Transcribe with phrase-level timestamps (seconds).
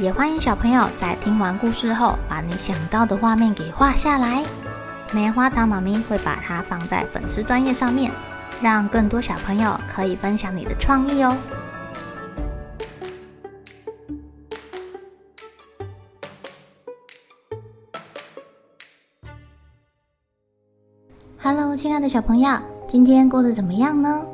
[0.00, 4.44] 也欢迎小朋友在听完故事后，把你想到的画面给画下来。
[5.12, 8.10] 棉花糖妈咪会把它放在粉丝专页上面，
[8.60, 11.36] 让更多小朋友可以分享你的创意哦。
[21.40, 22.58] Hello，亲爱的小朋友，
[22.88, 24.26] 今天过得怎么样呢？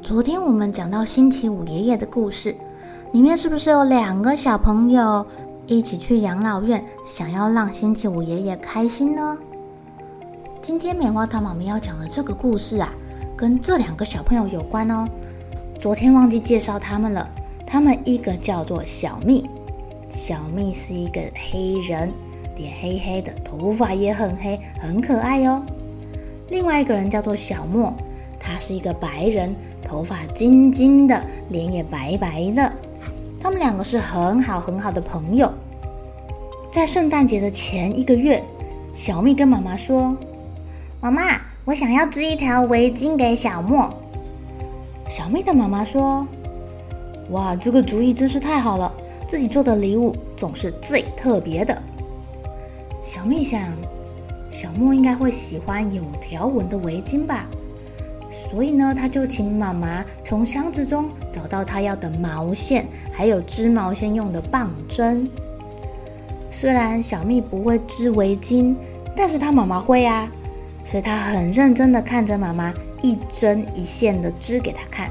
[0.00, 2.56] 昨天我们讲到星期五爷爷的故事，
[3.14, 5.24] 里面是不是有两个小朋友
[5.68, 9.38] 一起去养老院，想要让星期五爷爷开心呢？
[10.60, 12.92] 今天棉花糖妈咪要讲的这个故事啊，
[13.36, 15.06] 跟这两个小朋友有关哦。
[15.78, 17.30] 昨天忘记介绍他们了，
[17.64, 19.48] 他们一个叫做小蜜，
[20.10, 22.12] 小蜜是一个黑人，
[22.56, 25.62] 脸黑黑的，头发也很黑，很可爱哟。
[26.48, 27.94] 另外一个人叫做小莫，
[28.40, 32.72] 他是一个白人，头发金金的，脸也白白的。
[33.44, 35.52] 他们两个是很好很好的朋友。
[36.72, 38.42] 在圣诞节的前一个月，
[38.94, 40.16] 小蜜跟妈妈说
[40.98, 43.92] ：“妈妈，我想要织一条围巾给小莫。”
[45.10, 46.26] 小蜜的妈妈说
[47.32, 48.90] ：“哇，这个主意真是太好了！
[49.28, 51.82] 自己做的礼物总是最特别的。”
[53.04, 53.60] 小蜜想。
[54.50, 57.46] 小莫应该会喜欢有条纹的围巾吧，
[58.34, 65.28] 所以呢，他就请妈妈从箱子中找到他要的毛线，还有织毛线用的棒针。
[66.50, 68.74] 虽然小蜜不会织围巾，
[69.16, 70.30] 但是他妈妈会啊，
[70.84, 75.08] 所以他很认真的看着妈妈一针一线的织给他看。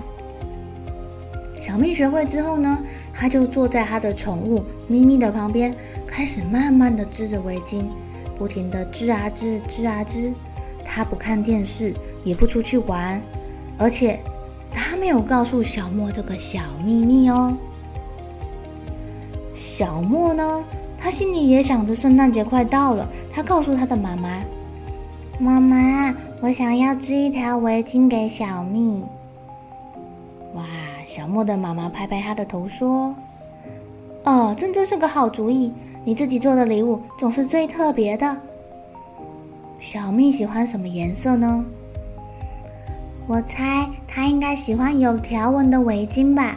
[1.61, 2.77] 小蜜学会之后呢，
[3.13, 5.73] 他就坐在他的宠物咪咪的旁边，
[6.05, 7.85] 开始慢慢的织着围巾。
[8.37, 10.33] 不停的织啊织，织啊织，
[10.95, 11.91] 他不看电视，
[12.23, 13.19] 也不出去玩，
[13.79, 14.19] 而且
[14.71, 17.57] 他没有告诉小莫这个小秘密哦。
[19.55, 20.63] 小莫呢，
[20.99, 24.43] 他心里也想着圣诞节快到了，他告诉他的妈妈
[25.41, 29.03] ：“妈妈，我想要织一条围巾给小蜜。”
[30.53, 30.63] 哇，
[31.07, 33.15] 小莫的妈妈拍拍他的头说
[34.25, 35.73] ：“哦，这真是个好主意。”
[36.05, 38.37] 你自己做的礼物总是最特别的。
[39.85, 41.65] 小蜜喜欢什么颜色呢？
[43.27, 46.55] 我猜她应该喜欢有条纹的围巾吧。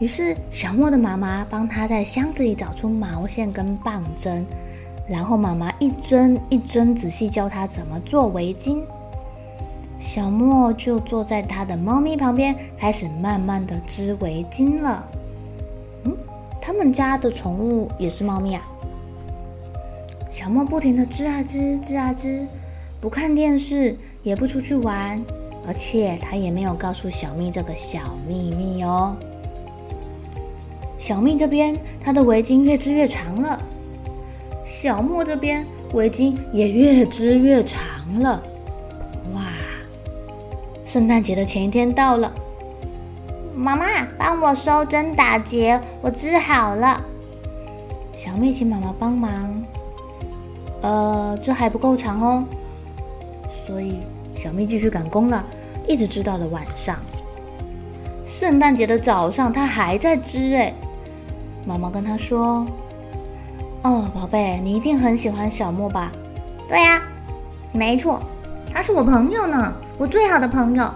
[0.00, 4.44] 于是小莫的妈妈帮她在箱子里找出毛线跟棒针，
[5.08, 8.82] 然后妈妈一针一针仔细教她怎么做围巾。
[10.00, 15.08] 小莫就坐在他的猫咪旁边，开始慢慢的织围巾了。
[16.04, 16.16] 嗯
[16.60, 18.68] 他们家的宠物也是猫咪啊。
[20.30, 22.46] 小莫不停地织啊织，织啊织，
[23.00, 25.20] 不看电视，也不出去玩，
[25.66, 29.16] 而且他也没有告诉小蜜这个小秘密哦。
[30.98, 33.58] 小蜜这边，她的围巾越织越长了；
[34.66, 38.42] 小莫这边，围巾也越织越长了。
[39.34, 39.42] 哇！
[40.84, 42.32] 圣诞节的前一天到了。
[43.54, 43.86] 妈妈，
[44.18, 47.00] 帮我收针打结，我织好了。
[48.12, 49.62] 小蜜请妈妈帮忙。
[50.82, 52.44] 呃，这还不够长哦，
[53.48, 53.96] 所以
[54.34, 55.44] 小蜜继续赶工了，
[55.86, 56.96] 一直织到了晚上。
[58.24, 60.72] 圣诞节的早上，她还在织哎。
[61.64, 62.66] 妈妈跟她说
[63.82, 66.12] ：“哦，宝贝，你一定很喜欢小莫吧
[66.68, 67.02] ？”“对呀，
[67.72, 68.22] 没错，
[68.72, 70.88] 他是我朋友呢，我最好的朋友。”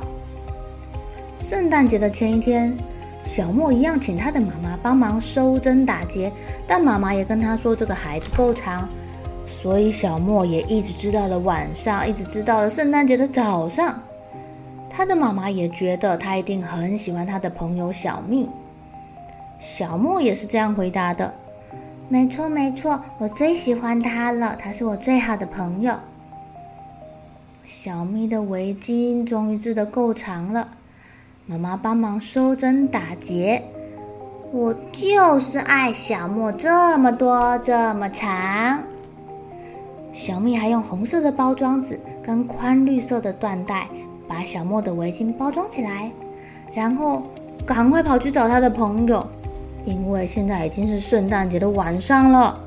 [1.40, 2.76] 圣诞节的前一天，
[3.24, 6.32] 小莫一样请他的妈妈帮忙收针打结，
[6.66, 8.88] 但妈妈也跟他说这个还不够长，
[9.46, 14.02] 所以小莫也一直织到了晚上，一直织到了圣诞节的早上。
[14.90, 18.48] 他的妈妈也觉得他一定很喜欢他的朋友小蜜。
[19.58, 21.34] 小莫也是这样回答的
[22.10, 25.94] ：“没错没错，我最喜欢他了，他是我最好的朋友。”
[27.64, 30.68] 小蜜的围巾终于织得够长了。
[31.46, 33.62] 妈妈帮忙收针打结，
[34.52, 38.82] 我就是爱小莫这么多这么长。
[40.12, 43.88] 小蜜还用红色的包装纸跟宽绿色的缎带
[44.28, 46.12] 把小莫的围巾包装起来，
[46.72, 47.22] 然后
[47.66, 49.26] 赶快跑去找他的朋友。
[49.84, 52.60] 因为现在已经是圣诞节的晚上了。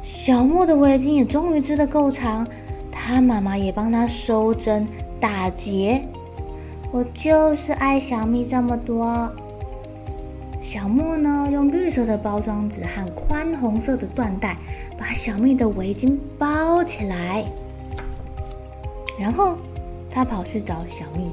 [0.00, 2.46] 小莫的围巾也终于织得够长，
[2.90, 4.88] 他妈妈也帮他收针
[5.20, 6.02] 打结。
[6.90, 9.30] 我就是爱小蜜这么多。
[10.70, 14.54] 小莫呢，用绿色的包装纸和宽红色的缎带
[14.98, 17.42] 把小蜜的围巾包起来，
[19.18, 19.56] 然后
[20.10, 21.32] 他跑去找小蜜。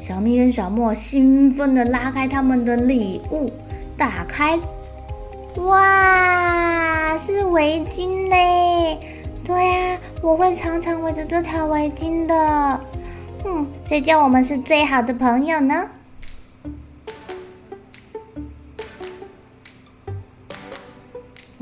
[0.00, 3.52] 小蜜跟小莫兴奋地拉开他们的礼物，
[3.96, 4.58] 打开，
[5.58, 8.98] 哇，是围巾呢！
[9.44, 12.80] 对呀，我会常常围着这条围巾的。
[13.44, 15.88] 嗯，谁叫我们是最好的朋友呢？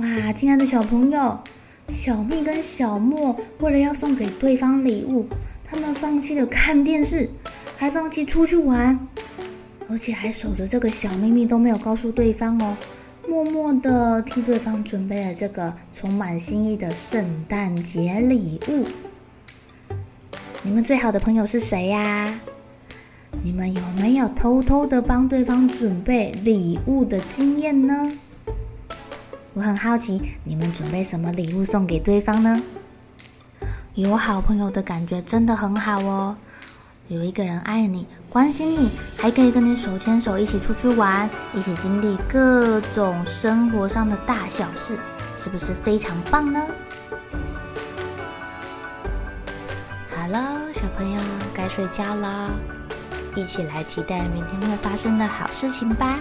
[0.09, 1.39] 哇，亲爱的小朋友，
[1.89, 5.27] 小蜜跟小莫为了要送给对方礼物，
[5.67, 7.29] 他们放弃了看电视，
[7.77, 8.99] 还放弃出去玩，
[9.87, 12.75] 而且还守着这个小秘密都没有告诉对方哦，
[13.29, 18.87] 默默的替对方准备了这个充满心意的圣诞节礼物。
[20.63, 22.41] 你们最好的朋友是谁呀？
[23.43, 28.11] 你们有没有偷偷的帮对方准备礼物的经验呢？
[29.59, 32.63] 我很好奇，你们准备什么礼物送给对方呢？
[33.95, 36.37] 有好朋友的感觉真的很好哦。
[37.09, 44.97] 有一个人爱你、关心你，还可以跟你手牵手一起出去玩，一起经历各种生活上的大小事，
[45.37, 46.65] 是不是非常棒呢？
[50.15, 51.21] 好了，小朋友
[51.53, 52.53] 该睡觉了，
[53.35, 56.21] 一起来期待明天会发生的好事情吧。